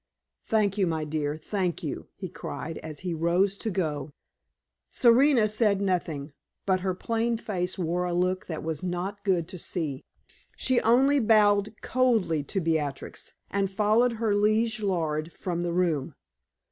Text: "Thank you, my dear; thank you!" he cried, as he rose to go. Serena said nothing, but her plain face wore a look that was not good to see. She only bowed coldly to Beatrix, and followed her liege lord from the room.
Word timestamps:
"Thank 0.47 0.79
you, 0.79 0.87
my 0.87 1.05
dear; 1.05 1.37
thank 1.37 1.83
you!" 1.83 2.07
he 2.15 2.27
cried, 2.27 2.79
as 2.79 3.01
he 3.01 3.13
rose 3.13 3.55
to 3.59 3.69
go. 3.69 4.09
Serena 4.89 5.47
said 5.47 5.79
nothing, 5.79 6.33
but 6.65 6.79
her 6.79 6.95
plain 6.95 7.37
face 7.37 7.77
wore 7.77 8.05
a 8.05 8.11
look 8.15 8.47
that 8.47 8.63
was 8.63 8.83
not 8.83 9.23
good 9.23 9.47
to 9.49 9.59
see. 9.59 10.03
She 10.55 10.81
only 10.81 11.19
bowed 11.19 11.75
coldly 11.83 12.41
to 12.45 12.59
Beatrix, 12.59 13.33
and 13.51 13.69
followed 13.69 14.13
her 14.13 14.33
liege 14.33 14.81
lord 14.81 15.31
from 15.33 15.61
the 15.61 15.71
room. 15.71 16.15